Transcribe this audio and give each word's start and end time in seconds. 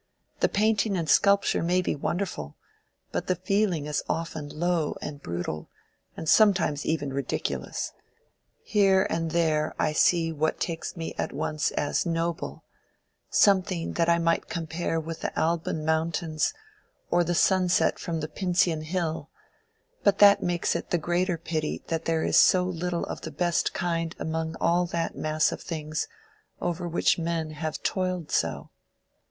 The 0.39 0.49
painting 0.49 0.97
and 0.97 1.07
sculpture 1.07 1.61
may 1.61 1.79
be 1.79 1.95
wonderful, 1.95 2.57
but 3.11 3.27
the 3.27 3.35
feeling 3.35 3.85
is 3.85 4.01
often 4.09 4.49
low 4.49 4.97
and 4.99 5.21
brutal, 5.21 5.69
and 6.17 6.27
sometimes 6.27 6.87
even 6.87 7.13
ridiculous. 7.13 7.91
Here 8.63 9.05
and 9.11 9.29
there 9.29 9.75
I 9.77 9.93
see 9.93 10.31
what 10.31 10.59
takes 10.59 10.97
me 10.97 11.13
at 11.19 11.31
once 11.31 11.69
as 11.73 12.03
noble—something 12.03 13.93
that 13.93 14.09
I 14.09 14.17
might 14.17 14.47
compare 14.49 14.99
with 14.99 15.21
the 15.21 15.39
Alban 15.39 15.85
Mountains 15.85 16.51
or 17.11 17.23
the 17.23 17.35
sunset 17.35 17.99
from 17.99 18.21
the 18.21 18.27
Pincian 18.27 18.81
Hill; 18.81 19.29
but 20.03 20.17
that 20.17 20.41
makes 20.41 20.75
it 20.75 20.89
the 20.89 20.97
greater 20.97 21.37
pity 21.37 21.83
that 21.89 22.05
there 22.05 22.23
is 22.23 22.37
so 22.39 22.63
little 22.63 23.05
of 23.05 23.21
the 23.21 23.29
best 23.29 23.75
kind 23.75 24.15
among 24.17 24.55
all 24.59 24.87
that 24.87 25.15
mass 25.15 25.51
of 25.51 25.61
things 25.61 26.07
over 26.59 26.87
which 26.87 27.19
men 27.19 27.51
have 27.51 27.83
toiled 27.83 28.31
so." 28.31 28.71